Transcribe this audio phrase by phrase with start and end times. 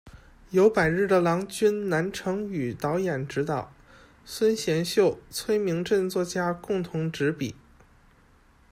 [0.49, 3.71] 由《百日的郎君》的南成宇导演执导，
[4.25, 7.53] 孙贤秀、崔明镇作家共同执笔。